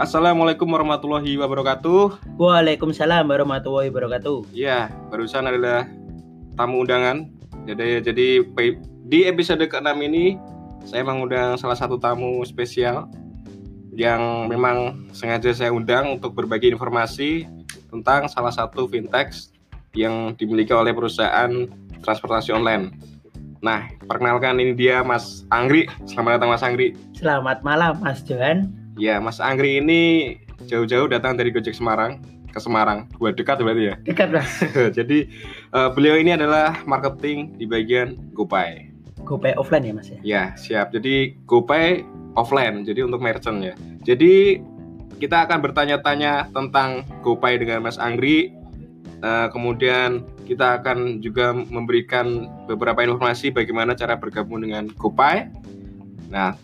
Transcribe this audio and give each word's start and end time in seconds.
Assalamualaikum 0.00 0.64
warahmatullahi 0.64 1.36
wabarakatuh. 1.36 2.32
Waalaikumsalam 2.40 3.28
warahmatullahi 3.28 3.92
wabarakatuh. 3.92 4.48
Ya, 4.56 4.88
barusan 5.12 5.44
adalah 5.44 5.84
tamu 6.56 6.88
undangan. 6.88 7.28
Jadi 7.68 8.00
jadi 8.00 8.26
di 9.04 9.28
episode 9.28 9.60
ke-6 9.60 9.92
ini 10.00 10.40
saya 10.88 11.04
mengundang 11.04 11.60
salah 11.60 11.76
satu 11.76 12.00
tamu 12.00 12.40
spesial 12.48 13.12
yang 13.92 14.48
memang 14.48 15.04
sengaja 15.12 15.52
saya 15.52 15.68
undang 15.68 16.16
untuk 16.16 16.32
berbagi 16.32 16.72
informasi 16.72 17.44
tentang 17.92 18.24
salah 18.32 18.56
satu 18.56 18.88
fintech 18.88 19.36
yang 19.92 20.32
dimiliki 20.32 20.72
oleh 20.72 20.96
perusahaan 20.96 21.68
transportasi 22.00 22.56
online. 22.56 22.96
Nah, 23.60 23.92
perkenalkan 24.08 24.56
ini 24.64 24.72
dia 24.72 25.04
Mas 25.04 25.44
Anggri. 25.52 25.92
Selamat 26.08 26.40
datang 26.40 26.56
Mas 26.56 26.64
Anggri. 26.64 26.96
Selamat 27.12 27.60
malam 27.60 28.00
Mas 28.00 28.24
Johan. 28.24 28.79
Ya, 29.00 29.16
Mas 29.16 29.40
Anggri 29.40 29.80
ini 29.80 30.36
jauh-jauh 30.68 31.08
datang 31.08 31.32
dari 31.32 31.48
Gojek 31.48 31.72
Semarang 31.72 32.20
ke 32.52 32.60
Semarang. 32.60 33.08
Buat 33.16 33.40
dekat 33.40 33.56
berarti 33.64 33.88
ya. 33.88 33.96
Dekat 34.04 34.28
Mas. 34.28 34.52
Jadi 35.00 35.24
uh, 35.72 35.88
beliau 35.88 36.20
ini 36.20 36.36
adalah 36.36 36.76
marketing 36.84 37.56
di 37.56 37.64
bagian 37.64 38.20
GoPay. 38.36 38.92
GoPay 39.24 39.56
offline 39.56 39.88
ya 39.88 39.92
Mas 39.96 40.08
ya? 40.12 40.18
Ya, 40.20 40.42
siap. 40.60 40.92
Jadi 40.92 41.32
GoPay 41.48 42.04
offline, 42.36 42.84
jadi 42.84 43.04
untuk 43.04 43.20
merchant 43.20 43.60
ya. 43.60 43.74
Jadi 44.04 44.60
kita 45.20 45.44
akan 45.44 45.60
bertanya-tanya 45.60 46.48
tentang 46.52 47.04
GoPay 47.24 47.56
dengan 47.60 47.84
Mas 47.84 47.96
Anggri. 47.96 48.52
Uh, 49.20 49.52
kemudian 49.52 50.24
kita 50.48 50.80
akan 50.80 51.20
juga 51.20 51.52
memberikan 51.52 52.48
beberapa 52.64 53.04
informasi 53.04 53.52
bagaimana 53.52 53.92
cara 53.92 54.16
bergabung 54.16 54.64
dengan 54.64 54.88
GoPay. 54.96 55.52
Nah, 56.32 56.56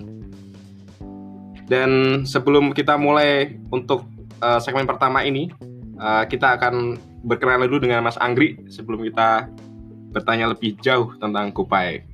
dan 1.67 2.22
sebelum 2.22 2.70
kita 2.70 2.95
mulai 2.95 3.59
untuk 3.75 4.06
uh, 4.39 4.62
segmen 4.62 4.86
pertama 4.86 5.27
ini, 5.27 5.50
uh, 5.98 6.22
kita 6.22 6.55
akan 6.59 6.95
berkenalan 7.27 7.67
dulu 7.67 7.91
dengan 7.91 8.06
Mas 8.06 8.14
Anggri 8.22 8.55
sebelum 8.70 9.03
kita 9.03 9.50
bertanya 10.14 10.55
lebih 10.55 10.78
jauh 10.78 11.11
tentang 11.19 11.50
GoPay. 11.50 12.06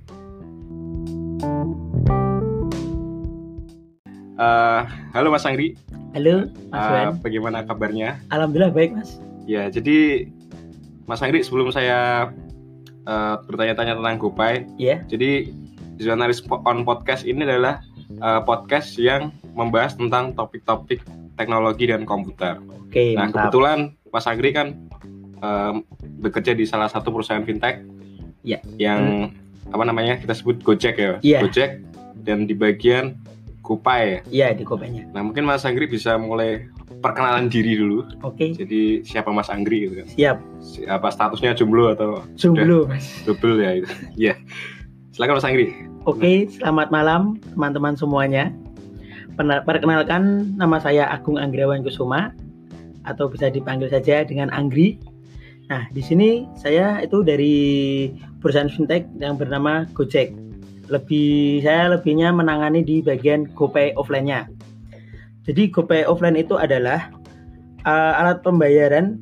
Uh, 4.41 4.89
halo 5.13 5.29
Mas 5.29 5.45
Anggri. 5.45 5.77
Halo 6.17 6.49
Mas. 6.73 7.13
Uh, 7.13 7.13
bagaimana 7.21 7.61
kabarnya? 7.69 8.25
Alhamdulillah 8.33 8.73
baik 8.73 8.97
Mas. 8.97 9.21
Ya, 9.45 9.69
jadi 9.69 10.33
Mas 11.05 11.21
Anggri 11.21 11.45
sebelum 11.45 11.69
saya 11.69 12.33
uh, 13.05 13.35
bertanya-tanya 13.45 14.01
tentang 14.01 14.17
GoPay, 14.17 14.65
Iya. 14.81 15.05
jadi 15.13 15.53
Jurnalis 16.01 16.41
on 16.49 16.89
Podcast 16.89 17.23
ini 17.29 17.45
adalah 17.45 17.85
uh, 18.19 18.41
podcast 18.43 18.97
yang 18.97 19.31
membahas 19.53 19.95
tentang 19.95 20.33
topik-topik 20.33 21.01
teknologi 21.35 21.87
dan 21.87 22.03
komputer. 22.03 22.61
Oke, 22.83 23.15
Nah, 23.15 23.27
mantap. 23.27 23.49
kebetulan 23.49 23.79
Mas 24.09 24.27
Agri 24.27 24.51
kan 24.51 24.77
um, 25.39 25.81
bekerja 26.19 26.53
di 26.53 26.65
salah 26.65 26.87
satu 26.87 27.09
perusahaan 27.09 27.41
fintech 27.41 27.81
Iya. 28.43 28.59
yang 28.77 29.33
apa 29.69 29.85
namanya 29.87 30.19
kita 30.19 30.35
sebut 30.35 30.61
Gojek 30.61 30.97
ya, 30.97 31.17
Iya. 31.21 31.41
Gojek 31.41 31.71
dan 32.21 32.45
di 32.45 32.53
bagian 32.53 33.17
GoPay 33.63 34.03
ya. 34.03 34.21
Iya 34.29 34.49
di 34.53 34.63
GoPay-nya. 34.63 35.09
Nah, 35.11 35.23
mungkin 35.23 35.47
Mas 35.47 35.63
Anggri 35.63 35.87
bisa 35.87 36.19
mulai 36.19 36.67
perkenalan 36.99 37.47
diri 37.47 37.75
dulu. 37.75 38.03
Oke. 38.21 38.51
Jadi 38.53 39.03
siapa 39.03 39.31
Mas 39.31 39.49
Anggri 39.49 39.87
gitu 39.87 39.95
kan? 40.03 40.07
Siap. 40.09 40.37
Siapa 40.61 41.09
statusnya 41.09 41.55
jomblo 41.55 41.91
atau 41.91 42.23
dulu 42.37 42.87
Mas. 42.87 43.23
double 43.23 43.57
ya 43.57 43.71
itu? 43.75 43.89
Iya. 44.29 44.35
Silakan 45.13 45.37
Mas 45.37 45.45
Anggri. 45.45 45.69
Oke, 46.09 46.49
selamat 46.49 46.89
malam 46.89 47.37
teman-teman 47.53 47.93
semuanya. 47.93 48.49
Perkenalkan 49.37 50.57
nama 50.57 50.81
saya 50.81 51.05
Agung 51.13 51.37
Anggrawan 51.37 51.85
Kusuma 51.85 52.33
atau 53.05 53.29
bisa 53.29 53.53
dipanggil 53.53 53.93
saja 53.93 54.25
dengan 54.25 54.49
Anggri. 54.49 54.97
Nah, 55.69 55.85
di 55.93 56.01
sini 56.01 56.49
saya 56.57 57.05
itu 57.05 57.21
dari 57.21 58.09
perusahaan 58.41 58.73
fintech 58.73 59.05
yang 59.21 59.37
bernama 59.37 59.85
Gojek. 59.93 60.33
Lebih 60.89 61.61
saya 61.61 61.93
lebihnya 61.93 62.33
menangani 62.33 62.81
di 62.81 63.05
bagian 63.05 63.53
GoPay 63.53 63.93
offline-nya. 64.01 64.49
Jadi 65.45 65.69
GoPay 65.69 66.09
offline 66.09 66.41
itu 66.41 66.57
adalah 66.57 67.13
uh, 67.85 68.17
alat 68.17 68.41
pembayaran 68.41 69.21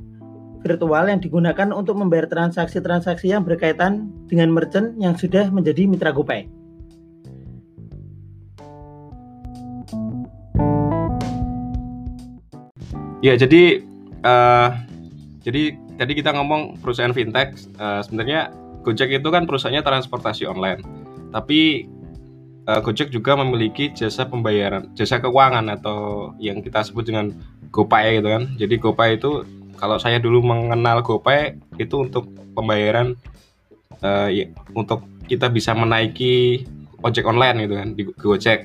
virtual 0.60 1.08
yang 1.08 1.20
digunakan 1.20 1.68
untuk 1.72 1.96
membayar 1.96 2.28
transaksi-transaksi 2.28 3.32
yang 3.32 3.42
berkaitan 3.44 4.12
dengan 4.28 4.52
merchant 4.52 4.96
yang 5.00 5.16
sudah 5.16 5.48
menjadi 5.48 5.88
mitra 5.88 6.12
GoPay. 6.12 6.48
Ya, 13.20 13.36
jadi 13.36 13.84
eh 14.24 14.68
jadi 15.44 15.76
tadi 16.00 16.12
kita 16.16 16.32
ngomong 16.36 16.80
perusahaan 16.80 17.12
fintech. 17.12 17.56
eh, 17.76 18.00
sebenarnya 18.04 18.52
Gojek 18.80 19.12
itu 19.12 19.28
kan 19.28 19.44
perusahaannya 19.44 19.84
transportasi 19.84 20.48
online. 20.48 20.80
Tapi 21.32 21.84
eh, 22.64 22.80
Gojek 22.80 23.12
juga 23.12 23.36
memiliki 23.36 23.92
jasa 23.92 24.24
pembayaran, 24.24 24.88
jasa 24.96 25.20
keuangan 25.20 25.68
atau 25.68 26.32
yang 26.40 26.64
kita 26.64 26.80
sebut 26.80 27.04
dengan 27.08 27.36
GoPay 27.68 28.20
gitu 28.20 28.28
kan. 28.32 28.44
Jadi 28.56 28.74
GoPay 28.80 29.20
itu 29.20 29.44
kalau 29.80 29.96
saya 29.96 30.20
dulu 30.20 30.44
mengenal 30.44 31.00
GoPay 31.00 31.56
itu 31.80 32.04
untuk 32.04 32.28
pembayaran 32.52 33.16
eh, 34.04 34.28
ya, 34.28 34.44
untuk 34.76 35.08
kita 35.24 35.48
bisa 35.48 35.72
menaiki 35.72 36.68
ojek 37.00 37.24
online 37.24 37.64
gitu 37.64 37.74
kan 37.78 37.88
di 37.96 38.02
Gojek. 38.04 38.60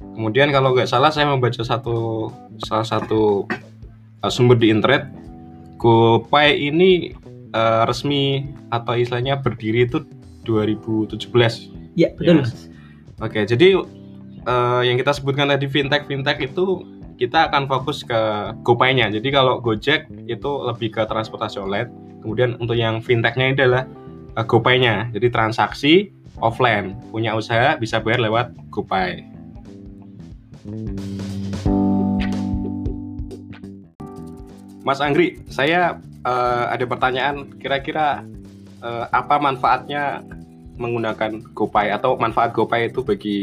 Kemudian 0.00 0.50
kalau 0.50 0.74
nggak 0.74 0.90
salah 0.90 1.12
saya 1.14 1.30
membaca 1.30 1.62
satu 1.62 2.28
salah 2.60 2.84
satu 2.84 3.46
uh, 4.24 4.30
sumber 4.32 4.58
di 4.58 4.72
internet 4.72 5.06
GoPay 5.80 6.72
ini 6.72 7.14
uh, 7.56 7.88
resmi 7.88 8.48
atau 8.68 8.96
istilahnya 8.96 9.40
berdiri 9.40 9.88
itu 9.88 10.04
2017. 10.44 11.20
Ya, 11.96 12.12
betul. 12.16 12.42
Ya. 12.42 12.44
Oke, 13.20 13.44
jadi 13.44 13.80
uh, 14.48 14.82
yang 14.84 14.96
kita 14.96 15.12
sebutkan 15.12 15.48
tadi 15.52 15.68
fintech 15.68 16.08
fintech 16.08 16.40
itu 16.40 16.84
kita 17.20 17.52
akan 17.52 17.68
fokus 17.68 18.00
ke 18.00 18.16
GoPay-nya. 18.64 19.12
Jadi 19.12 19.28
kalau 19.28 19.60
Gojek 19.60 20.08
itu 20.24 20.50
lebih 20.64 20.88
ke 20.96 21.04
transportasi 21.04 21.60
online. 21.60 21.92
Kemudian 22.24 22.56
untuk 22.56 22.80
yang 22.80 23.04
fintech-nya 23.04 23.52
ini 23.52 23.54
adalah 23.60 23.84
uh, 24.40 24.44
GoPay-nya. 24.48 25.12
Jadi 25.12 25.28
transaksi 25.28 25.94
offline, 26.40 26.96
punya 27.12 27.36
usaha 27.36 27.76
bisa 27.76 28.00
bayar 28.00 28.24
lewat 28.24 28.56
GoPay. 28.72 29.20
Mas 34.80 35.04
Anggri, 35.04 35.44
saya 35.52 36.00
eh, 36.24 36.64
ada 36.72 36.84
pertanyaan. 36.88 37.52
Kira-kira 37.60 38.24
eh, 38.80 39.06
apa 39.12 39.36
manfaatnya 39.36 40.24
menggunakan 40.80 41.44
GoPay 41.52 41.92
atau 41.92 42.16
manfaat 42.16 42.56
GoPay 42.56 42.88
itu 42.88 43.04
bagi 43.04 43.40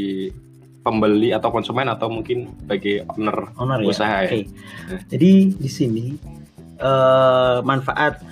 pembeli 0.88 1.36
atau 1.36 1.52
konsumen 1.52 1.92
atau 1.92 2.08
mungkin 2.08 2.48
bagi 2.64 3.03
owner 3.03 3.52
Owner 3.59 3.84
ya. 3.84 3.88
usaha 3.92 4.18
ya? 4.24 4.31
Oke. 4.31 4.42
Jadi 5.12 5.31
di 5.52 5.70
sini 5.70 6.16
eh, 6.80 7.58
manfaat 7.68 8.24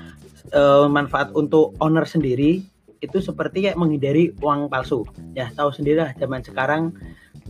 eh, 0.55 0.87
manfaat 0.87 1.35
untuk 1.35 1.75
owner 1.83 2.07
sendiri 2.07 2.63
itu 3.03 3.17
seperti 3.19 3.67
kayak 3.67 3.77
menghindari 3.77 4.31
uang 4.39 4.71
palsu. 4.71 5.03
Ya, 5.35 5.51
tahu 5.51 5.75
sendirilah 5.75 6.15
zaman 6.15 6.41
sekarang 6.41 6.95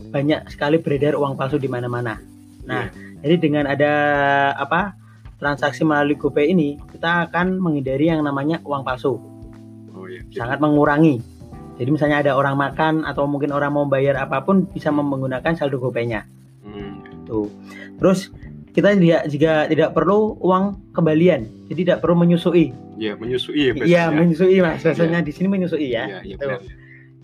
banyak 0.09 0.49
sekali 0.49 0.81
beredar 0.81 1.13
uang 1.15 1.37
palsu 1.37 1.61
di 1.61 1.69
mana-mana. 1.69 2.19
Nah, 2.65 2.89
jadi 3.21 3.35
dengan 3.37 3.69
ada 3.69 3.93
apa? 4.57 5.05
transaksi 5.35 5.83
melalui 5.83 6.15
GoPay 6.15 6.55
ini, 6.55 6.79
kita 6.95 7.27
akan 7.29 7.59
menghindari 7.59 8.07
yang 8.07 8.23
namanya 8.23 8.63
uang 8.63 8.87
palsu. 8.87 9.19
Oh. 9.91 10.07
Jadi- 10.07 10.31
sangat 10.31 10.63
mengurangi. 10.63 11.19
Jadi 11.75 11.89
misalnya 11.91 12.23
ada 12.23 12.31
orang 12.39 12.55
makan 12.55 13.03
atau 13.03 13.27
mungkin 13.27 13.51
orang 13.51 13.75
mau 13.75 13.83
bayar 13.83 14.15
apa 14.15 14.43
pun 14.43 14.63
bisa 14.71 14.91
menggunakan 14.95 15.55
saldo 15.59 15.75
GoPay-nya. 15.79 16.23
Hmm, 16.63 17.03
Tuh. 17.27 17.51
Terus 17.99 18.31
kita 18.75 18.95
tidak 18.95 19.21
jika 19.31 19.67
tidak 19.67 19.89
perlu 19.95 20.39
uang 20.39 20.95
kembalian. 20.95 21.47
Jadi 21.71 21.79
tidak 21.87 21.99
perlu 22.03 22.15
menyusui. 22.19 22.71
ya 22.95 23.11
menyusui 23.19 23.59
ya. 23.59 23.73
Iya, 23.75 23.83
ya. 23.83 24.03
menyusui 24.07 24.57
Mas. 24.63 24.79
Biasanya 24.79 25.19
di 25.19 25.31
sini 25.35 25.47
menyusui 25.51 25.91
ya. 25.91 26.07
Iya, 26.07 26.19
iya, 26.23 26.35
Tuh. 26.39 26.47
benar. 26.47 26.59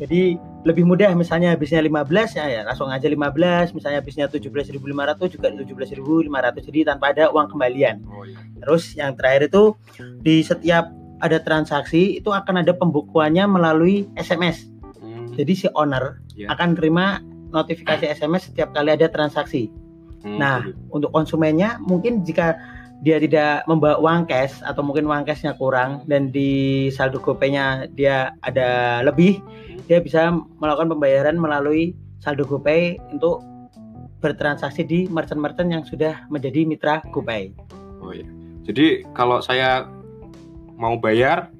Jadi 0.01 0.33
lebih 0.65 0.81
mudah 0.81 1.13
misalnya 1.13 1.53
habisnya 1.53 1.77
15 1.77 2.33
ya, 2.33 2.45
ya 2.49 2.61
langsung 2.65 2.89
aja 2.89 3.05
15, 3.05 3.77
misalnya 3.77 4.01
habisnya 4.01 4.25
17.500 4.25 4.81
juga 5.29 5.47
17.500 5.53 6.67
jadi 6.73 6.79
tanpa 6.89 7.13
ada 7.13 7.29
uang 7.29 7.53
kembalian. 7.53 8.01
Oh 8.09 8.25
iya. 8.25 8.41
Terus 8.65 8.97
yang 8.97 9.13
terakhir 9.13 9.53
itu 9.53 9.77
di 10.25 10.41
setiap 10.41 10.89
ada 11.21 11.37
transaksi 11.39 12.17
itu 12.17 12.29
akan 12.29 12.65
ada 12.65 12.73
pembukuannya 12.73 13.45
melalui 13.45 14.09
SMS. 14.17 14.67
Hmm, 14.99 15.31
Jadi 15.37 15.53
si 15.55 15.67
owner 15.77 16.19
Iya. 16.33 16.49
akan 16.51 16.73
terima 16.75 17.21
notifikasi 17.51 18.03
SMS 18.07 18.49
setiap 18.51 18.73
kali 18.73 18.91
ada 18.91 19.07
transaksi. 19.07 19.69
hmm, 20.25 20.37
Nah, 20.37 20.65
betul. 20.65 20.75
untuk 20.91 21.09
konsumennya 21.13 21.77
mungkin 21.81 22.25
jika 22.25 22.57
dia 23.01 23.17
tidak 23.17 23.65
membawa 23.65 23.97
uang 23.97 24.29
cash 24.29 24.61
atau 24.61 24.85
mungkin 24.85 25.09
uang 25.09 25.25
cashnya 25.25 25.57
kurang 25.57 26.05
dan 26.05 26.29
di 26.29 26.85
saldo 26.93 27.17
GoPay-nya 27.17 27.89
dia 27.97 28.29
ada 28.45 29.01
lebih, 29.01 29.41
dia 29.89 29.97
bisa 29.97 30.29
melakukan 30.61 30.93
pembayaran 30.93 31.33
melalui 31.33 31.97
saldo 32.21 32.45
GoPay 32.45 33.01
untuk 33.09 33.41
bertransaksi 34.21 34.85
di 34.85 35.09
merchant-merchant 35.09 35.73
yang 35.73 35.81
sudah 35.81 36.29
menjadi 36.29 36.61
mitra 36.61 37.01
GoPay. 37.09 37.49
Oh 38.05 38.13
iya. 38.13 38.29
Jadi 38.61 39.01
kalau 39.17 39.41
saya 39.41 39.89
mau 40.81 40.97
bayar, 40.97 41.53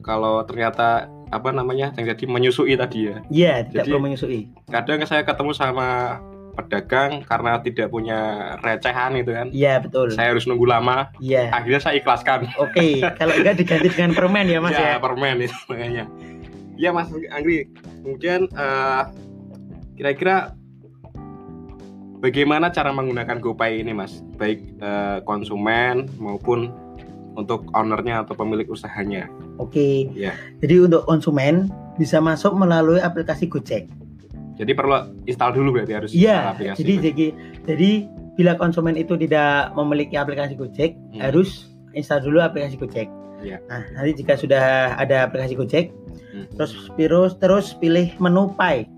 kalau 0.00 0.40
ternyata 0.48 1.12
apa 1.28 1.52
namanya 1.52 1.92
yang 1.92 2.08
jadi 2.16 2.24
menyusui 2.24 2.72
tadi 2.80 3.12
ya. 3.12 3.16
Iya, 3.28 3.52
tidak 3.68 3.84
Jadi- 3.84 3.90
perlu 3.92 4.00
menyusui. 4.00 4.40
Kadang 4.72 5.04
saya 5.04 5.20
ketemu 5.26 5.52
sama 5.52 6.16
pedagang 6.56 7.20
karena 7.20 7.60
tidak 7.60 7.92
punya 7.92 8.16
recehan 8.64 9.12
itu 9.20 9.28
kan. 9.28 9.52
Iya, 9.52 9.76
betul. 9.84 10.08
Saya 10.08 10.32
harus 10.32 10.48
nunggu 10.48 10.64
lama, 10.64 11.12
Iya. 11.20 11.52
akhirnya 11.52 11.84
saya 11.84 12.00
ikhlaskan. 12.00 12.48
Oke, 12.56 13.04
kalau 13.20 13.36
enggak 13.36 13.60
diganti 13.60 13.92
dengan 13.92 14.16
permen 14.16 14.48
ya, 14.48 14.64
Mas 14.64 14.72
ya. 14.72 14.96
permen 14.96 15.44
itu 15.44 15.56
makanya. 15.68 16.08
Iya 16.80 16.96
Mas 16.96 17.12
Anggi. 17.12 17.68
Kemudian 18.00 18.48
eh, 18.48 19.02
kira-kira 20.00 20.56
bagaimana 22.20 22.72
cara 22.72 22.92
menggunakan 22.92 23.36
GoPay 23.40 23.84
ini 23.84 23.92
Mas? 23.92 24.24
Baik 24.40 24.64
eh, 24.80 25.18
konsumen 25.24 26.08
maupun 26.16 26.72
untuk 27.36 27.68
ownernya 27.76 28.24
atau 28.24 28.32
pemilik 28.32 28.66
usahanya. 28.66 29.28
Oke. 29.60 30.08
Iya. 30.16 30.32
Jadi 30.64 30.88
untuk 30.88 31.04
konsumen 31.04 31.68
bisa 31.94 32.18
masuk 32.18 32.56
melalui 32.56 32.98
aplikasi 32.98 33.46
Gojek. 33.46 33.86
Jadi 34.56 34.72
perlu 34.72 34.96
install 35.28 35.52
dulu 35.52 35.76
berarti 35.76 35.92
harus 35.92 36.10
Iya. 36.16 36.56
aplikasi. 36.56 36.80
Jadi 36.80 36.92
jadi 37.04 37.26
jadi 37.68 37.90
bila 38.36 38.52
konsumen 38.56 38.96
itu 38.96 39.16
tidak 39.16 39.72
memiliki 39.76 40.16
aplikasi 40.16 40.56
Gojek, 40.56 40.96
Hmm. 41.12 41.20
harus 41.20 41.72
install 41.92 42.24
dulu 42.24 42.40
aplikasi 42.40 42.76
Gojek. 42.76 43.08
Iya. 43.44 43.60
Nah, 43.68 43.84
nanti 43.92 44.16
jika 44.16 44.36
sudah 44.36 44.96
ada 44.96 45.28
aplikasi 45.28 45.52
Gojek, 45.54 45.92
Hmm. 46.32 46.48
terus 46.56 46.72
terus 46.96 47.32
terus 47.36 47.66
pilih 47.76 48.12
menu 48.16 48.52
Pay. 48.56 48.88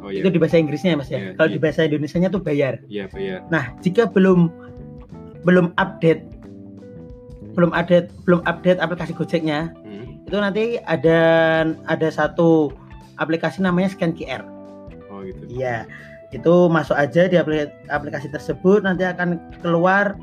oh 0.00 0.08
iya. 0.08 0.24
Itu 0.24 0.32
di 0.32 0.40
bahasa 0.40 0.56
Inggrisnya 0.56 0.94
ya, 0.94 0.98
Mas 0.98 1.10
ya. 1.12 1.18
Iya, 1.20 1.30
Kalau 1.36 1.48
iya. 1.50 1.54
di 1.54 1.60
bahasa 1.60 1.80
Indonesianya 1.84 2.28
tuh 2.32 2.40
bayar. 2.40 2.80
Iya, 2.88 3.04
bayar. 3.12 3.44
Nah, 3.52 3.74
jika 3.84 4.08
belum 4.08 4.48
belum 5.44 5.76
update 5.76 6.39
belum 7.52 7.70
update 7.72 8.10
belum 8.24 8.40
update 8.44 8.78
aplikasi 8.78 9.12
Gojeknya, 9.12 9.74
Hmm. 9.82 10.22
itu 10.24 10.36
nanti 10.36 10.78
ada 10.84 11.20
ada 11.84 12.08
satu 12.08 12.70
aplikasi 13.16 13.60
namanya 13.60 13.92
Scan 13.92 14.14
QR. 14.14 14.42
Oh 15.10 15.20
gitu. 15.22 15.44
Iya. 15.50 15.84
Itu 16.30 16.70
masuk 16.70 16.94
aja 16.94 17.26
di 17.26 17.34
apli- 17.34 17.68
aplikasi 17.90 18.30
tersebut 18.30 18.86
nanti 18.86 19.02
akan 19.02 19.36
keluar 19.60 20.14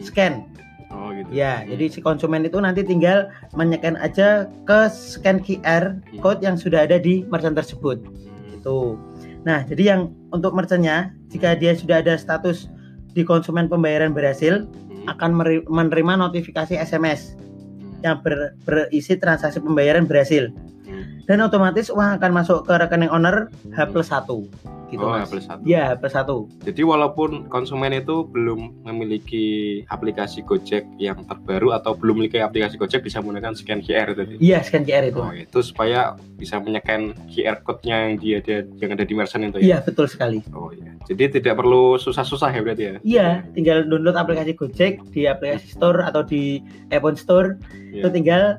scan. 0.00 0.48
Oh 0.90 1.12
gitu. 1.12 1.28
Ya, 1.30 1.60
Hmm. 1.62 1.76
jadi 1.76 1.84
si 1.92 2.00
konsumen 2.00 2.42
itu 2.42 2.56
nanti 2.56 2.80
tinggal 2.82 3.28
menyekan 3.52 3.94
aja 4.00 4.48
ke 4.64 4.80
scan 4.88 5.38
QR 5.38 6.00
code 6.18 6.40
yang 6.40 6.56
sudah 6.56 6.88
ada 6.88 6.96
di 6.96 7.22
merchant 7.28 7.54
tersebut. 7.54 8.00
Hmm. 8.02 8.56
Itu. 8.56 8.96
Nah, 9.44 9.62
jadi 9.64 9.94
yang 9.94 10.00
untuk 10.32 10.56
merchantnya 10.56 11.12
jika 11.28 11.54
dia 11.54 11.76
sudah 11.76 12.00
ada 12.00 12.16
status 12.16 12.66
di 13.12 13.22
konsumen 13.22 13.68
pembayaran 13.68 14.10
berhasil 14.16 14.64
Hmm. 14.64 14.89
Akan 15.06 15.30
meri- 15.32 15.66
menerima 15.66 16.18
notifikasi 16.18 16.74
SMS 16.74 17.32
Hmm. 17.32 18.00
yang 18.02 18.16
ber- 18.20 18.56
berisi 18.62 19.16
transaksi 19.16 19.60
pembayaran 19.60 20.04
berhasil 20.04 20.52
Hmm. 20.84 21.22
dan 21.24 21.40
otomatis 21.40 21.88
uang 21.88 22.18
akan 22.18 22.30
masuk 22.34 22.66
ke 22.66 22.72
rekening 22.74 23.08
owner 23.08 23.48
H 23.70 23.78
plus 23.88 24.08
1 24.08 24.48
gitu 24.90 25.02
Oh, 25.02 25.14
Mas. 25.14 25.30
Plus 25.30 25.46
satu. 25.46 25.62
Ya, 25.62 25.94
H 25.94 26.02
plus 26.02 26.14
1. 26.14 26.66
Jadi 26.66 26.82
walaupun 26.82 27.46
konsumen 27.48 27.94
itu 27.94 28.26
belum 28.26 28.84
memiliki 28.84 29.80
aplikasi 29.88 30.42
Gojek 30.44 30.84
yang 30.98 31.22
terbaru 31.24 31.72
atau 31.72 31.94
belum 31.94 32.20
memiliki 32.20 32.42
aplikasi 32.42 32.76
Gojek 32.76 33.06
bisa 33.06 33.22
menggunakan 33.22 33.54
scan 33.56 33.80
QR 33.80 34.12
tadi. 34.12 34.36
Iya, 34.42 34.60
scan 34.66 34.82
QR 34.84 35.06
itu. 35.06 35.20
Oh, 35.22 35.32
itu 35.32 35.58
supaya 35.62 36.18
bisa 36.36 36.58
menyekan 36.58 37.14
QR 37.30 37.62
code-nya 37.62 38.10
yang 38.10 38.14
dia 38.18 38.36
ada 38.42 38.56
yang 38.82 38.90
ada 38.92 39.04
di 39.06 39.14
merchant 39.14 39.46
itu 39.46 39.58
ya. 39.62 39.64
Iya, 39.64 39.78
betul 39.86 40.06
sekali. 40.10 40.38
Oh 40.52 40.74
iya. 40.74 40.92
Jadi 41.08 41.40
tidak 41.40 41.58
perlu 41.58 41.96
susah-susah 41.96 42.50
ya 42.52 42.60
berarti 42.60 42.84
ya. 42.84 42.94
Iya, 43.02 43.28
tinggal 43.54 43.86
download 43.86 44.18
aplikasi 44.18 44.52
Gojek 44.58 45.00
di 45.14 45.24
aplikasi 45.30 45.72
store 45.72 46.02
atau 46.04 46.26
di 46.26 46.60
iPhone 46.90 47.16
Store. 47.16 47.56
Iya. 47.90 48.04
Itu 48.04 48.08
tinggal 48.10 48.58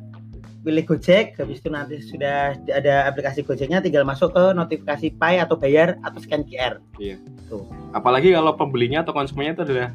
pilih 0.62 0.86
Gojek, 0.86 1.42
habis 1.42 1.58
itu 1.58 1.69
nanti 1.74 1.98
sudah 2.00 2.54
ada 2.69 3.10
aplikasi 3.10 3.42
Gojeknya 3.42 3.81
tinggal 3.81 4.06
masuk 4.06 4.31
ke 4.31 4.54
notifikasi 4.54 5.10
Pay 5.18 5.42
atau 5.42 5.58
bayar 5.58 5.98
atau 6.06 6.22
scan 6.22 6.46
QR. 6.46 6.78
Apalagi 7.92 8.31
kalau 8.31 8.54
pembelinya 8.54 9.02
atau 9.02 9.12
konsumennya 9.12 9.58
itu 9.58 9.63
adalah 9.66 9.90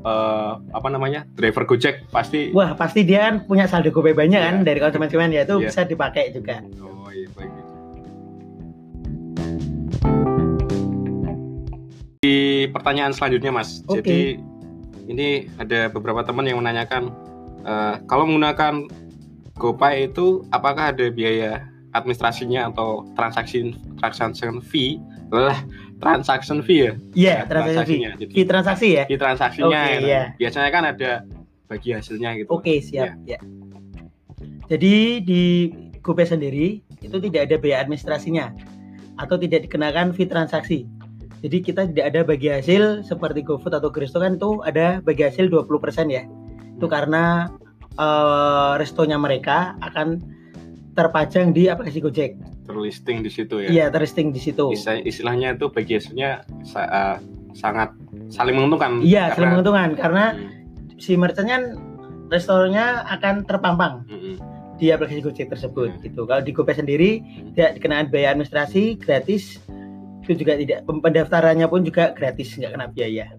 eh, 0.00 0.52
apa 0.72 0.88
namanya? 0.88 1.28
driver 1.36 1.68
Gojek 1.68 2.08
pasti 2.08 2.50
Wah, 2.56 2.72
pasti 2.72 3.04
dia 3.04 3.28
kan 3.28 3.44
punya 3.44 3.68
saldo 3.68 3.92
GoPay 3.92 4.16
banyak 4.16 4.40
kan 4.40 4.54
Iya. 4.60 4.64
dari 4.64 4.78
konsumen-konsumen 4.80 5.30
ya 5.36 5.42
itu 5.44 5.54
Iya. 5.60 5.68
bisa 5.68 5.80
dipakai 5.84 6.32
juga. 6.32 6.64
Oh 6.80 7.12
iya 7.12 7.28
baik. 7.36 7.52
Di 12.24 12.36
pertanyaan 12.72 13.12
selanjutnya 13.12 13.52
Mas. 13.52 13.84
Oke. 13.86 14.00
Jadi 14.02 14.18
ini 15.06 15.46
ada 15.60 15.86
beberapa 15.92 16.24
teman 16.24 16.48
yang 16.48 16.58
menanyakan 16.58 17.12
eh, 17.62 17.94
kalau 18.08 18.24
menggunakan 18.24 18.88
GoPay 19.56 20.12
itu 20.12 20.44
apakah 20.52 20.92
ada 20.92 21.08
biaya 21.08 21.64
administrasinya 21.96 22.68
atau 22.68 23.08
transaksi 23.16 23.72
transaction 23.96 24.60
fee? 24.60 25.00
Lah, 25.32 25.56
transaction 25.98 26.60
fee 26.60 26.78
ya? 26.78 26.92
Iya, 27.16 27.34
Ya, 27.34 27.36
transaksi 27.48 27.72
transaksinya. 27.96 28.10
fee. 28.12 28.20
Jadi- 28.20 28.34
Fee 28.36 28.46
transaksi 28.46 28.86
ya. 28.92 29.04
Di 29.08 29.16
transaksinya 29.16 29.66
Oke, 29.82 29.90
ya. 29.90 29.98
iya. 30.04 30.22
Biasanya 30.36 30.70
kan 30.70 30.84
ada 30.86 31.12
bagi 31.66 31.90
hasilnya 31.90 32.30
gitu. 32.36 32.48
Oke, 32.52 32.78
siap. 32.78 33.16
Ya. 33.24 33.40
Jadi 34.66 34.94
di 35.22 35.42
GoPay 35.98 36.26
sendiri 36.26 36.68
itu 37.00 37.16
tidak 37.18 37.50
ada 37.50 37.56
biaya 37.56 37.82
administrasinya 37.82 38.52
atau 39.16 39.40
tidak 39.40 39.64
dikenakan 39.66 40.12
fee 40.12 40.28
transaksi. 40.28 40.84
Jadi 41.40 41.62
kita 41.62 41.86
tidak 41.86 42.06
ada 42.12 42.20
bagi 42.22 42.48
hasil 42.50 43.02
seperti 43.02 43.40
GoFood 43.40 43.72
atau 43.72 43.88
Kristo 43.88 44.18
kan 44.18 44.36
itu 44.36 44.60
ada 44.62 44.98
bagi 45.00 45.22
hasil 45.22 45.46
20% 45.48 46.08
ya. 46.08 46.26
Itu 46.76 46.86
karena 46.86 47.50
eh, 47.96 48.72
restonya 48.76 49.16
mereka 49.16 49.74
akan 49.80 50.20
terpajang 50.92 51.52
di 51.52 51.68
aplikasi 51.68 52.00
Gojek. 52.00 52.32
Terlisting 52.64 53.20
di 53.20 53.30
situ 53.30 53.60
ya. 53.60 53.68
Iya, 53.68 53.86
terlisting 53.90 54.32
di 54.32 54.40
situ. 54.40 54.72
Istilah- 54.72 55.02
istilahnya 55.02 55.54
itu 55.54 55.68
bagi 55.68 55.96
hasilnya 55.96 56.30
sa- 56.62 56.88
eh, 56.88 57.16
sangat 57.52 57.92
saling 58.28 58.54
menguntungkan. 58.54 59.00
Iya, 59.00 59.30
saling 59.30 59.36
Karena- 59.36 59.48
menguntungkan 59.52 59.88
karena 59.94 60.24
Hmm, 60.32 60.96
si 60.96 61.12
merchantnya 61.14 61.58
restorannya 62.26 62.86
akan 63.06 63.34
terpampang 63.44 64.02
hmm, 64.04 64.18
hmm. 64.18 64.36
di 64.76 64.90
aplikasi 64.90 65.20
Gojek 65.22 65.48
tersebut 65.48 65.94
Hmm. 65.94 66.02
gitu. 66.02 66.24
Kalau 66.24 66.42
di 66.42 66.50
GoPay 66.50 66.74
sendiri 66.74 67.10
tidak 67.54 67.76
dikenakan 67.76 68.06
biaya 68.10 68.32
administrasi 68.32 68.98
gratis 68.98 69.60
itu 70.20 70.42
juga 70.42 70.58
tidak 70.58 70.82
pendaftarannya 70.84 71.70
pun 71.70 71.80
juga 71.80 72.10
gratis 72.10 72.50
nggak 72.52 72.72
kena 72.72 72.86
biaya. 72.90 73.30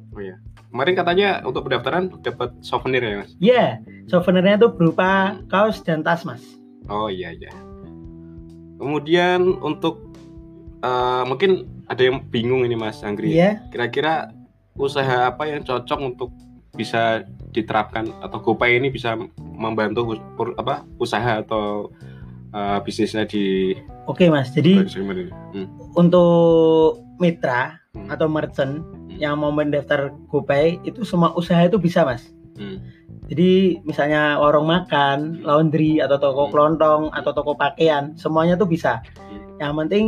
Kemarin 0.67 0.93
katanya 0.99 1.29
untuk 1.47 1.63
pendaftaran 1.65 2.11
dapat 2.19 2.51
souvenir 2.59 2.99
ya 2.99 3.23
mas? 3.23 3.31
Ya, 3.39 3.65
souvenirnya 4.11 4.59
itu 4.59 4.67
berupa 4.67 5.39
kaos 5.47 5.79
dan 5.79 6.03
tas 6.03 6.27
mas. 6.27 6.43
Oh 6.91 7.07
iya 7.07 7.31
iya. 7.31 7.49
Kemudian 8.77 9.57
untuk 9.63 10.11
eh, 10.83 11.23
mungkin 11.23 11.65
ada 11.87 12.03
yang 12.03 12.19
bingung 12.27 12.67
ini 12.67 12.75
mas 12.75 12.99
Anggri. 13.01 13.31
Iya, 13.31 13.63
Kira-kira 13.71 14.35
usaha 14.77 15.31
apa 15.33 15.47
yang 15.49 15.63
cocok 15.63 15.99
untuk 16.03 16.29
bisa 16.77 17.25
diterapkan 17.55 18.13
atau 18.21 18.37
GoPay 18.37 18.77
ini 18.77 18.93
bisa 18.93 19.17
membantu 19.39 20.13
us- 20.13 20.25
pur- 20.37 20.53
apa 20.59 20.85
usaha 21.01 21.41
atau 21.41 21.89
eh, 22.53 22.77
bisnisnya 22.83 23.23
di 23.23 23.73
oke 24.05 24.27
mas. 24.29 24.51
Jadi? 24.53 24.83
Hmm, 25.55 25.67
untuk 25.95 27.01
mitra 27.17 27.79
hmm, 27.95 28.13
atau 28.13 28.27
merchant 28.29 28.83
yang 29.17 29.37
mau 29.37 29.49
mendaftar 29.49 30.13
GoPay 30.29 30.81
itu 30.81 31.01
semua 31.03 31.33
usaha 31.33 31.59
itu 31.61 31.77
bisa 31.77 32.05
mas. 32.05 32.29
hmm. 32.55 32.79
Jadi 33.27 33.83
misalnya 33.83 34.39
warung 34.39 34.71
makan, 34.71 35.43
laundry 35.43 35.99
atau 35.99 36.15
toko 36.15 36.47
Hmm. 36.47 36.51
kelontong 36.55 37.01
atau 37.11 37.35
toko 37.35 37.51
pakaian, 37.53 38.15
semuanya 38.15 38.55
tuh 38.55 38.65
bisa. 38.65 39.03
Yang 39.59 39.73
penting 39.83 40.05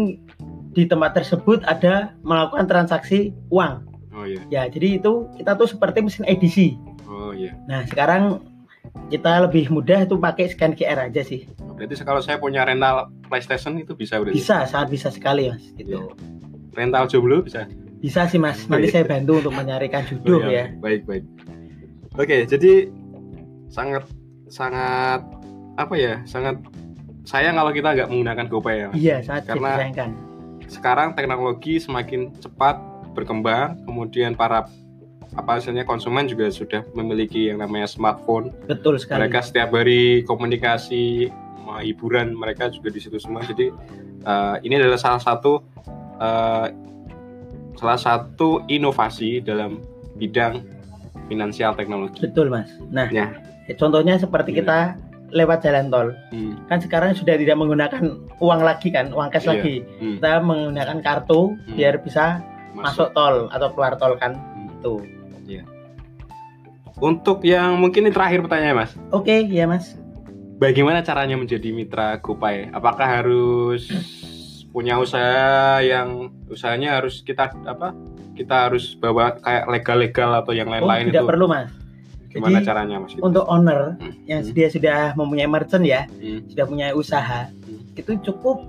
di 0.72 0.88
tempat 0.88 1.20
tersebut 1.20 1.60
ada 1.68 2.16
melakukan 2.24 2.64
transaksi 2.64 3.36
uang. 3.52 3.84
Oh 4.16 4.24
iya. 4.24 4.40
Ya, 4.48 4.64
jadi 4.72 5.04
itu 5.04 5.28
kita 5.36 5.60
tuh 5.60 5.68
seperti 5.68 6.00
mesin 6.00 6.24
edisi. 6.24 6.80
Oh 7.12 7.36
iya. 7.36 7.60
Nah, 7.68 7.84
sekarang 7.92 8.40
kita 9.12 9.44
lebih 9.44 9.68
mudah 9.68 10.08
itu 10.08 10.16
pakai 10.16 10.48
scan 10.56 10.72
QR 10.72 11.12
aja 11.12 11.20
sih. 11.20 11.44
Berarti 11.76 12.00
kalau 12.08 12.24
saya 12.24 12.40
punya 12.40 12.64
rental 12.64 13.12
PlayStation 13.28 13.76
itu 13.76 14.00
bisa 14.00 14.16
berarti? 14.16 14.40
Bisa, 14.40 14.64
sangat 14.64 14.96
bisa 14.96 15.12
sekali, 15.12 15.52
Mas. 15.52 15.64
Gitu. 15.76 16.08
Rental 16.72 17.04
jomblo 17.12 17.44
bisa? 17.44 17.68
Bisa 18.00 18.26
sih, 18.26 18.40
Mas. 18.40 18.64
Nanti 18.66 18.88
saya 18.90 19.04
bantu 19.04 19.44
untuk 19.44 19.54
mencarikan 19.54 20.04
jodoh 20.08 20.40
Oh, 20.40 20.48
ya. 20.48 20.50
iya. 20.50 20.64
Baik 20.80 21.04
baik. 21.04 21.24
Oke, 22.16 22.48
jadi 22.48 22.88
sangat 23.68 24.08
sangat 24.48 25.22
apa 25.76 25.94
ya? 25.96 26.24
Sangat 26.24 26.60
sayang 27.28 27.56
kalau 27.56 27.72
kita 27.72 27.92
nggak 27.94 28.08
menggunakan 28.10 28.46
GoPay 28.48 28.76
ya. 28.76 28.88
Mas. 28.90 28.96
Iya, 28.98 29.16
sangat 29.22 29.44
Karena- 29.48 29.76
disayangkan. 29.76 30.10
Sekarang 30.70 31.08
teknologi 31.18 31.82
semakin 31.82 32.30
cepat 32.38 32.78
berkembang, 33.18 33.82
kemudian 33.84 34.38
para 34.38 34.70
apa 35.30 35.62
hasilnya 35.62 35.86
konsumen 35.86 36.26
juga 36.26 36.50
sudah 36.50 36.82
memiliki 36.94 37.50
yang 37.50 37.62
namanya 37.62 37.86
smartphone. 37.86 38.50
Betul 38.66 38.98
sekali. 38.98 39.26
Mereka 39.26 39.40
setiap 39.46 39.70
hari 39.74 40.26
komunikasi, 40.26 41.30
hiburan 41.86 42.34
mereka 42.34 42.70
juga 42.70 42.90
di 42.90 42.98
situ 43.02 43.18
semua. 43.22 43.46
Jadi 43.46 43.70
eh, 44.26 44.56
ini 44.66 44.74
adalah 44.78 44.98
salah 44.98 45.22
satu 45.22 45.62
eh, 46.18 46.68
salah 47.78 48.00
satu 48.00 48.64
inovasi 48.66 49.40
dalam 49.40 49.82
bidang 50.16 50.64
finansial 51.28 51.78
teknologi. 51.78 52.24
Betul, 52.24 52.50
Mas. 52.50 52.70
Nah, 52.90 53.06
Ya. 53.10 53.30
contohnya 53.76 54.18
seperti 54.18 54.56
Hmm. 54.56 54.60
kita 54.64 54.78
lewat 55.30 55.62
jalan 55.62 55.94
tol. 55.94 56.10
Hmm, 56.34 56.58
Kan 56.66 56.82
sekarang 56.82 57.14
sudah 57.14 57.38
tidak 57.38 57.54
menggunakan 57.54 58.02
uang 58.42 58.62
lagi 58.66 58.90
kan, 58.90 59.14
uang 59.14 59.30
cash 59.30 59.46
Iya. 59.46 59.52
lagi. 59.54 59.76
hmm, 60.02 60.18
Kita 60.18 60.42
menggunakan 60.42 60.98
kartu 61.06 61.54
Hmm. 61.54 61.76
biar 61.78 62.02
bisa 62.02 62.42
masuk 62.74 63.14
tol 63.14 63.46
atau 63.50 63.68
keluar 63.70 63.94
tol 63.96 64.18
kan. 64.18 64.34
Hmm. 64.34 64.70
Tuh. 64.82 65.02
Untuk 67.00 67.48
yang 67.48 67.80
mungkin 67.80 68.04
ini 68.04 68.12
terakhir 68.12 68.44
pertanyaan 68.44 68.84
Mas. 68.84 68.92
Oke, 69.16 69.48
ya 69.48 69.64
Mas. 69.64 69.96
Bagaimana 70.60 71.00
caranya 71.00 71.40
menjadi 71.40 71.72
mitra 71.72 72.20
GoPay? 72.20 72.76
Apakah 72.76 73.08
harus 73.08 73.88
punya 74.70 74.98
usaha 74.98 75.82
yang 75.82 76.30
usahanya 76.48 77.02
harus 77.02 77.22
kita 77.22 77.50
apa? 77.66 77.94
Kita 78.34 78.70
harus 78.70 78.96
bawa 78.96 79.36
kayak 79.36 79.66
legal-legal 79.68 80.32
atau 80.40 80.54
yang 80.56 80.72
Oh, 80.72 80.74
lain-lain 80.78 81.12
tidak 81.12 81.24
itu? 81.26 81.30
perlu, 81.30 81.46
Mas. 81.50 81.70
Gimana 82.30 82.62
Jadi, 82.62 82.68
caranya 82.70 82.96
Mas? 83.02 83.12
Itu? 83.18 83.22
Untuk 83.26 83.46
owner 83.50 83.98
Hmm. 83.98 84.14
yang 84.30 84.42
Hmm. 84.46 84.54
dia 84.54 84.68
sudah 84.70 85.00
mempunyai 85.18 85.50
merchant 85.50 85.84
ya, 85.84 86.06
Hmm. 86.08 86.46
sudah 86.48 86.66
punya 86.70 86.88
usaha, 86.94 87.50
Hmm. 87.50 87.82
itu 87.98 88.12
cukup 88.22 88.64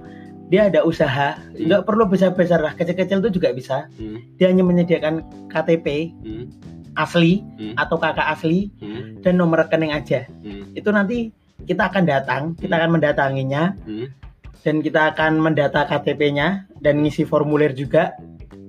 dia 0.50 0.66
ada 0.66 0.83
usaha, 0.83 1.38
nggak 1.54 1.87
perlu 1.87 2.11
besar-besar 2.11 2.59
lah, 2.59 2.75
kecil-kecil 2.75 3.23
itu 3.23 3.38
juga 3.38 3.54
bisa. 3.54 3.87
Hmm. 3.95 4.19
Dia 4.35 4.50
hanya 4.50 4.66
menyediakan 4.66 5.23
KTP 5.47 6.11
Hmm. 6.25 6.50
asli 6.99 7.45
Hmm. 7.54 7.78
atau 7.78 8.00
kakak 8.00 8.26
asli 8.26 8.73
Hmm. 8.83 9.23
dan 9.23 9.38
nomor 9.38 9.62
rekening 9.62 9.95
aja. 9.95 10.26
Hmm. 10.42 10.75
Itu 10.75 10.90
nanti 10.90 11.30
kita 11.62 11.87
akan 11.87 12.02
datang, 12.02 12.42
kita 12.59 12.75
akan 12.75 12.90
mendatanginya 12.99 13.78
Hmm. 13.87 14.11
Dan 14.60 14.80
kita 14.80 15.12
akan 15.14 15.40
mendata 15.40 15.84
KTP-nya 15.84 16.68
dan 16.80 17.00
ngisi 17.00 17.24
formulir 17.24 17.72
juga. 17.72 18.12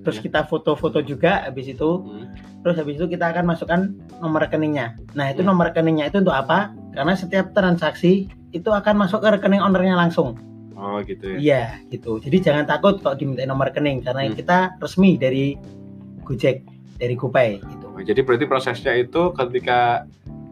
Terus 0.01 0.17
Ya. 0.17 0.23
kita 0.25 0.39
foto-foto 0.49 0.99
juga 0.99 1.45
habis 1.45 1.69
itu. 1.69 2.01
Hmm. 2.01 2.25
Terus 2.61 2.75
habis 2.77 2.97
itu 2.97 3.05
kita 3.05 3.29
akan 3.29 3.53
masukkan 3.53 3.79
nomor 4.17 4.45
rekeningnya. 4.45 4.97
Nah, 5.13 5.29
itu 5.29 5.45
Hmm. 5.45 5.53
nomor 5.53 5.69
rekeningnya 5.69 6.09
itu 6.09 6.21
untuk 6.21 6.33
apa? 6.33 6.73
Karena 6.93 7.13
setiap 7.13 7.53
transaksi 7.53 8.25
itu 8.49 8.69
akan 8.69 9.05
masuk 9.05 9.21
ke 9.21 9.29
rekening 9.37 9.61
ownernya 9.61 9.93
langsung. 9.93 10.37
Oh 10.73 10.97
gitu 11.05 11.37
ya. 11.37 11.37
Iya, 11.37 11.63
gitu. 11.93 12.17
Jadi 12.17 12.37
jangan 12.41 12.65
takut 12.65 12.97
kalau 12.99 13.13
diminta 13.13 13.45
nomor 13.45 13.69
rekening 13.69 14.01
karena 14.01 14.25
Hmm. 14.25 14.33
kita 14.33 14.57
resmi 14.81 15.13
dari 15.15 15.53
Gojek, 16.25 16.65
dari 16.97 17.13
GoPay 17.13 17.61
gitu. 17.61 17.85
Oh, 17.93 18.01
Jadi 18.01 18.21
berarti 18.25 18.45
prosesnya 18.49 18.97
itu 18.97 19.29
ketika 19.33 20.09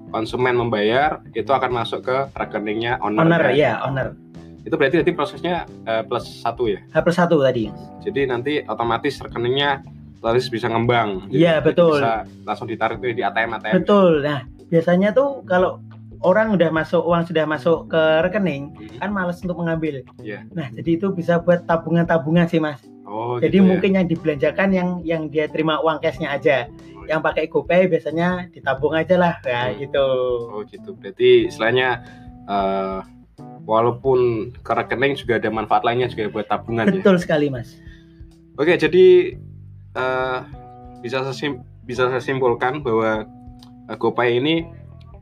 konsumen 0.10 0.58
membayar 0.58 1.22
itu 1.34 1.50
akan 1.50 1.72
masuk 1.74 2.06
ke 2.06 2.18
rekeningnya 2.34 3.02
owner. 3.02 3.26
Owner 3.26 3.44
ya, 3.54 3.82
owner. 3.82 4.14
Itu 4.62 4.76
berarti 4.76 5.02
nanti 5.02 5.12
prosesnya 5.12 5.64
eh, 5.84 6.04
plus 6.04 6.42
satu 6.42 6.68
ya. 6.68 6.80
H 6.90 6.96
plus 7.00 7.16
satu 7.16 7.40
tadi. 7.40 7.72
Jadi 8.02 8.22
nanti 8.26 8.64
otomatis 8.64 9.18
rekeningnya 9.18 9.84
otomatis 10.20 10.48
bisa 10.48 10.68
ngembang. 10.68 11.32
Iya, 11.32 11.64
betul. 11.64 12.00
Bisa 12.00 12.28
langsung 12.44 12.68
ditarik 12.68 13.00
tuh 13.00 13.12
di 13.12 13.24
ATM 13.24 13.56
ATM. 13.56 13.74
Betul. 13.82 14.22
Nah, 14.22 14.44
biasanya 14.68 15.10
tuh 15.12 15.42
kalau 15.44 15.80
orang 16.20 16.52
udah 16.52 16.68
masuk 16.70 17.00
uang 17.00 17.24
sudah 17.24 17.48
masuk 17.48 17.88
ke 17.88 18.02
rekening 18.22 18.76
Hmm. 18.76 19.00
kan 19.00 19.10
males 19.10 19.40
untuk 19.40 19.56
mengambil. 19.56 20.04
Iya. 20.20 20.44
Nah, 20.52 20.68
jadi 20.70 21.00
itu 21.00 21.08
bisa 21.12 21.40
buat 21.40 21.64
tabungan-tabungan 21.64 22.46
sih, 22.46 22.60
Mas. 22.60 22.84
Oh, 23.08 23.40
jadi 23.40 23.56
gitu 23.56 23.64
ya. 23.64 23.70
mungkin 23.72 23.92
yang 23.96 24.06
dibelanjakan 24.06 24.68
yang 24.70 24.90
yang 25.02 25.24
dia 25.32 25.48
terima 25.48 25.80
uang 25.80 25.98
cashnya 25.98 26.30
aja. 26.30 26.68
Oh, 26.94 27.08
Yang 27.08 27.22
pakai 27.24 27.44
GoPay 27.48 27.82
biasanya 27.88 28.52
ditabung 28.52 28.94
aja 28.94 29.16
lah, 29.16 29.34
ya 29.42 29.72
Hmm. 29.72 29.80
gitu. 29.80 30.06
Oh 30.52 30.62
gitu. 30.68 30.94
Berarti 30.94 31.48
istilahnya 31.48 32.04
eh, 32.46 33.00
walaupun 33.64 34.52
ke 34.60 34.72
rekening 34.72 35.16
juga 35.16 35.40
ada 35.40 35.50
manfaat 35.50 35.84
lainnya 35.84 36.08
juga 36.08 36.30
buat 36.30 36.48
tabungan 36.48 36.88
ya. 36.88 36.94
Betul 37.00 37.18
sekali, 37.20 37.48
Mas. 37.48 37.76
Oke, 38.56 38.76
jadi 38.76 39.36
eh, 39.96 40.38
bisa 41.00 41.24
saya 41.24 41.36
sim- 41.36 41.64
bisa 41.84 42.08
saya 42.08 42.22
simpulkan 42.22 42.84
bahwa 42.84 43.24
eh, 43.88 43.98
GoPay 43.98 44.38
ini 44.38 44.68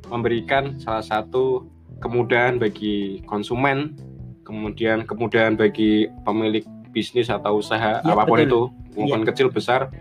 memberikan 0.08 0.80
salah 0.80 1.04
satu 1.04 1.68
kemudahan 2.00 2.58
bagi 2.58 3.22
konsumen, 3.26 3.98
kemudian 4.46 5.04
kemudahan 5.04 5.58
bagi 5.58 6.08
pemilik 6.24 6.64
bisnis 6.94 7.30
atau 7.30 7.60
usaha 7.60 8.02
Ya, 8.02 8.14
apa 8.16 8.26
pun 8.26 8.40
betul. 8.42 8.48
itu, 8.48 8.62
maupun 8.98 9.22
kecil 9.28 9.48
besar. 9.52 9.92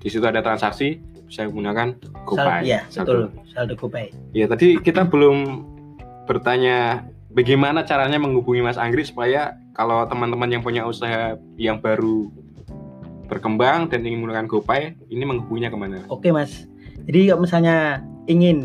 Di 0.00 0.12
situ 0.12 0.22
ada 0.22 0.38
transaksi 0.38 1.02
bisa 1.26 1.42
menggunakan 1.50 1.98
GoPay. 2.22 2.60
Iya, 2.70 2.80
betul. 2.86 3.34
Saldo 3.50 3.74
GoPay. 3.74 4.14
Ya, 4.30 4.46
tadi 4.46 4.78
kita 4.78 5.02
belum 5.04 5.66
bertanya 6.26 7.06
bagaimana 7.36 7.84
caranya 7.84 8.16
menghubungi 8.16 8.64
Mas 8.64 8.80
Anggri 8.80 9.04
supaya 9.04 9.60
kalau 9.76 10.08
teman-teman 10.08 10.48
yang 10.48 10.64
punya 10.64 10.88
usaha 10.88 11.36
yang 11.60 11.84
baru 11.84 12.32
berkembang 13.28 13.92
dan 13.92 14.08
ingin 14.08 14.24
menggunakan 14.24 14.48
GoPay, 14.48 14.96
ini 15.12 15.24
menghubunginya 15.28 15.68
ke 15.68 15.76
mana? 15.76 16.00
Oke, 16.08 16.32
Mas. 16.32 16.64
Jadi 17.04 17.28
kalau 17.28 17.44
misalnya 17.44 18.00
ingin 18.24 18.64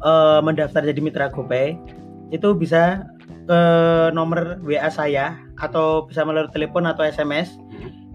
eh, 0.00 0.40
mendaftar 0.40 0.88
jadi 0.88 1.00
mitra 1.04 1.28
GoPay, 1.28 1.76
itu 2.32 2.48
bisa 2.56 3.04
ke 3.44 3.60
nomor 4.12 4.60
WA 4.64 4.88
saya 4.88 5.36
atau 5.60 6.08
bisa 6.08 6.24
melalui 6.24 6.52
telepon 6.52 6.88
atau 6.88 7.04
SMS 7.04 7.60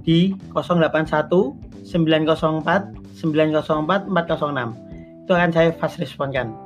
di 0.02 0.34
081 0.54 1.30
904 1.86 1.86
904 1.86 4.10
406. 4.10 5.24
Itu 5.24 5.32
akan 5.32 5.50
saya 5.54 5.70
fast 5.76 6.02
responkan. 6.02 6.63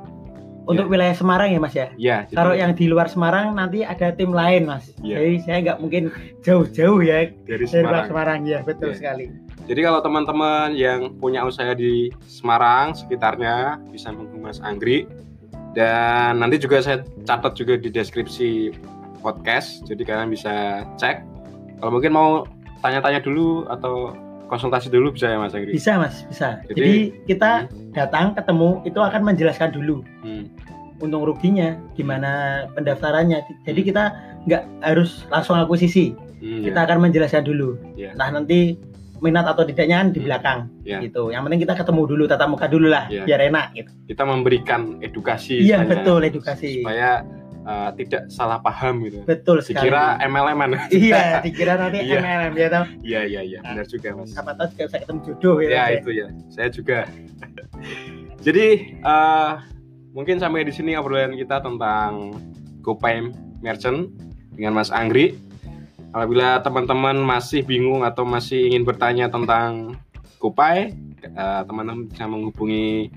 Untuk 0.68 0.84
Ya. 0.84 0.92
wilayah 0.92 1.16
Semarang 1.16 1.48
ya 1.48 1.58
Mas 1.58 1.72
ya. 1.72 1.88
Jadi- 1.96 2.36
Kalau 2.36 2.52
yang 2.52 2.76
di 2.76 2.86
luar 2.86 3.08
Semarang 3.08 3.56
nanti 3.56 3.80
ada 3.80 4.12
tim 4.12 4.30
lain 4.30 4.68
Mas. 4.68 4.92
Ya. 5.00 5.16
Jadi 5.16 5.40
saya 5.40 5.58
nggak 5.64 5.78
mungkin 5.80 6.02
jauh-jauh 6.44 7.00
ya 7.00 7.24
dari 7.24 7.64
dari 7.64 7.64
luar 7.64 8.04
Semarang. 8.04 8.06
Semarang 8.06 8.40
ya 8.44 8.58
betul 8.62 8.92
Ya. 8.92 8.96
sekali. 8.96 9.32
Jadi 9.64 9.80
kalau 9.80 10.00
teman-teman 10.00 10.72
yang 10.72 11.12
punya 11.14 11.40
usaha 11.42 11.72
di 11.72 12.12
Semarang 12.22 12.92
sekitarnya 12.92 13.80
bisa 13.88 14.12
menghubungi 14.12 14.44
Mas 14.44 14.60
Anggri 14.60 15.08
dan 15.72 16.36
nanti 16.36 16.56
juga 16.58 16.80
saya 16.80 17.00
catat 17.22 17.52
juga 17.54 17.76
di 17.76 17.88
deskripsi 17.88 18.72
podcast. 19.18 19.84
Jadi 19.84 20.02
kalian 20.04 20.28
bisa 20.28 20.84
cek. 20.96 21.24
Kalau 21.78 21.90
mungkin 21.90 22.12
mau 22.12 22.44
tanya-tanya 22.78 23.18
dulu 23.18 23.66
atau 23.66 24.12
konsultasi 24.48 24.88
dulu 24.88 25.12
bisa 25.12 25.28
ya 25.28 25.36
Mas 25.36 25.52
Anggri? 25.52 25.72
Bisa 25.72 26.00
Mas, 26.00 26.24
bisa. 26.24 26.64
Jadi- 26.64 26.72
Jadi, 26.72 26.92
kita 27.28 27.50
datang 27.92 28.32
ketemu 28.32 28.80
itu 28.82 28.96
akan 28.96 29.20
menjelaskan 29.22 29.70
dulu 29.70 30.00
Hmm. 30.24 30.37
Untung 30.98 31.22
ruginya, 31.22 31.78
gimana 31.92 32.30
pendaftarannya. 32.72 33.38
Jadi 33.62 33.80
kita 33.82 34.04
nggak 34.44 34.62
harus 34.82 35.24
langsung 35.28 35.54
akuisisi. 35.54 36.14
Hmm, 36.38 36.62
Kita 36.62 36.80
ya. 36.80 36.86
akan 36.86 36.98
menjelaskan 37.02 37.42
dulu. 37.42 37.74
Ya. 37.94 38.14
Nah 38.14 38.30
nanti 38.30 38.78
minat 39.18 39.42
atau 39.44 39.66
tidaknya 39.66 39.98
kan 39.98 40.08
di 40.10 40.22
Hmm. 40.22 40.26
belakang 40.30 40.58
Ya. 40.82 41.02
gitu. 41.02 41.34
Yang 41.34 41.42
penting 41.44 41.60
kita 41.62 41.74
ketemu 41.74 42.02
dulu 42.06 42.22
tatap 42.24 42.46
muka 42.46 42.66
dulu 42.66 42.86
lah 42.86 43.10
Ya. 43.10 43.26
biar 43.26 43.40
enak 43.44 43.66
gitu. 43.74 43.90
kita 44.06 44.22
memberikan 44.22 44.80
edukasi 45.00 45.58
Iya 45.58 45.82
istilahnya, 45.82 45.90
betul 45.90 46.20
edukasi. 46.22 46.70
supaya 46.78 47.26
uh, 47.66 47.90
tidak 47.92 48.30
salah 48.30 48.62
paham 48.62 49.02
gitu. 49.02 49.26
Betul 49.26 49.58
sekali. 49.60 49.90
Dikira 49.90 50.22
MLM-an. 50.22 50.70
iya, 50.88 51.22
dikira 51.44 51.74
nanti 51.76 51.98
Iya. 52.00 52.22
MLM 52.22 52.54
ya 52.54 52.68
tahu. 52.70 52.84
Iya 53.02 53.20
iya 53.26 53.40
iya, 53.42 53.58
benar 53.60 53.84
juga 53.84 54.08
Mas. 54.14 54.30
Siapa 54.30 54.50
tahu 54.54 54.66
juga 54.70 54.82
bisa 54.86 54.98
ketemu 55.02 55.20
jodoh 55.26 55.56
ya. 55.58 55.68
Ya 55.68 55.84
itu 55.98 56.10
ya, 56.14 56.26
saya 56.48 56.68
juga. 56.70 56.98
Jadi 58.46 58.66
uh, 59.02 59.52
mungkin 60.12 60.40
sampai 60.40 60.64
di 60.64 60.72
sini 60.72 60.96
obrolan 60.96 61.36
kita 61.36 61.60
tentang 61.60 62.36
GoPay 62.82 63.30
Merchant 63.60 64.08
dengan 64.54 64.78
Mas 64.78 64.90
Anggri. 64.90 65.36
Apabila 66.08 66.58
teman-teman 66.64 67.20
masih 67.20 67.60
bingung 67.62 68.00
atau 68.00 68.24
masih 68.24 68.72
ingin 68.72 68.82
bertanya 68.82 69.28
tentang 69.28 70.00
GoPay, 70.40 70.96
uh, 71.36 71.62
teman-teman 71.68 72.08
bisa 72.08 72.24
menghubungi 72.24 73.12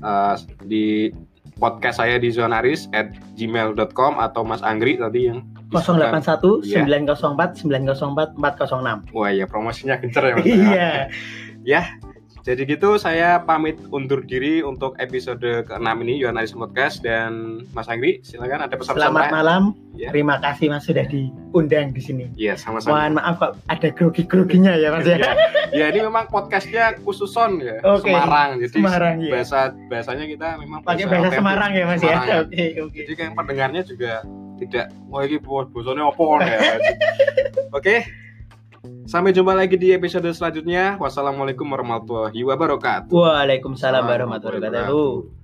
uh, 0.00 0.38
di 0.62 1.10
podcast 1.56 2.04
saya 2.04 2.20
di 2.20 2.28
zonaris 2.28 2.86
at 2.92 3.16
gmail.com 3.34 4.20
atau 4.20 4.44
Mas 4.44 4.60
Anggri 4.60 5.00
tadi 5.00 5.32
yang 5.32 5.40
081 5.72 6.62
Iya. 6.62 6.84
904 6.86 7.66
904 7.66 8.38
406. 8.38 9.10
Wah 9.16 9.30
ya 9.34 9.44
promosinya 9.48 9.98
gencar 9.98 10.22
ya 10.30 10.34
Mas. 10.38 10.46
Iya. 10.52 10.90
Ya, 11.66 11.82
jadi 12.46 12.62
gitu 12.62 12.94
saya 12.94 13.42
pamit 13.42 13.74
undur 13.90 14.22
diri 14.22 14.62
untuk 14.62 14.94
episode 15.02 15.42
ke-6 15.42 15.88
ini 16.06 16.14
Yohanes 16.22 16.54
Podcast 16.54 17.02
dan 17.02 17.66
Mas 17.74 17.90
Anggri 17.90 18.22
silakan 18.22 18.70
ada 18.70 18.78
pesan-pesan 18.78 19.10
Selamat 19.10 19.34
malam. 19.34 19.62
Ya. 19.98 20.14
Terima 20.14 20.38
kasih 20.38 20.70
Mas 20.70 20.86
sudah 20.86 21.02
diundang 21.10 21.90
di 21.90 21.98
sini. 21.98 22.30
Iya, 22.38 22.54
sama-sama. 22.54 23.02
Mohon 23.02 23.12
maaf 23.18 23.34
kok 23.42 23.52
ada 23.66 23.88
grogi-groginya 23.90 24.78
ya 24.78 24.94
Mas 24.94 25.10
ya. 25.10 25.18
Ya, 25.18 25.32
ya 25.74 25.84
ini 25.90 26.06
memang 26.06 26.30
podcastnya 26.30 26.94
khususon 27.02 27.58
ya 27.58 27.82
Oke. 27.82 28.14
Semarang 28.14 28.62
jadi 28.62 28.76
Semarang 28.78 29.14
ya. 29.18 29.30
bahasa 29.34 29.58
bahasanya 29.90 30.24
kita 30.30 30.48
memang 30.62 30.86
Pakai 30.86 31.02
bahasa 31.02 31.18
otentik. 31.26 31.38
Semarang 31.42 31.70
ya 31.74 31.84
Mas 31.90 31.98
ya. 31.98 32.14
Semarang. 32.14 32.38
Oke, 32.46 32.64
oke. 32.78 32.94
jadi 32.94 33.12
kayak 33.18 33.32
pendengarnya 33.34 33.82
juga 33.82 34.12
tidak 34.62 34.86
wah 35.10 35.26
ini 35.26 35.36
bos 35.42 35.66
bosonnya 35.74 36.06
opo 36.08 36.38
ya 36.40 36.78
oke 37.76 37.94
sampai 39.06 39.30
jumpa 39.30 39.54
lagi 39.54 39.78
di 39.78 39.94
episode 39.94 40.26
selanjutnya 40.34 40.98
wassalamualaikum 40.98 41.66
warahmatullahi 41.66 42.42
wabarakatuh 42.42 43.14
Waalaikumsalam 43.14 44.02
warahmatullahi 44.02 44.60
wabarakatuh. 44.60 45.35